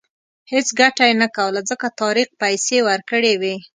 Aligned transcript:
هېڅ 0.51 0.67
ګټه 0.79 1.03
یې 1.09 1.15
نه 1.21 1.27
کوله 1.35 1.61
ځکه 1.69 1.87
طارق 1.99 2.29
پیسې 2.41 2.77
ورکړې 2.87 3.33
وې. 3.41 3.55